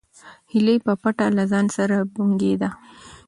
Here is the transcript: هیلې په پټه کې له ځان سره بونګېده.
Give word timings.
هیلې 0.51 0.75
په 0.85 0.93
پټه 1.01 1.25
کې 1.29 1.35
له 1.37 1.43
ځان 1.51 1.65
سره 1.77 1.97
بونګېده. 2.13 2.69